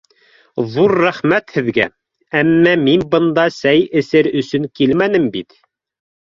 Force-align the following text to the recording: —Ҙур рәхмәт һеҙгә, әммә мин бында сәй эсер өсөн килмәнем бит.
—Ҙур 0.75 0.93
рәхмәт 1.01 1.53
һеҙгә, 1.57 1.85
әммә 2.39 2.73
мин 2.87 3.05
бында 3.13 3.45
сәй 3.59 3.85
эсер 4.03 4.31
өсөн 4.41 4.67
килмәнем 4.81 5.31
бит. 5.39 5.57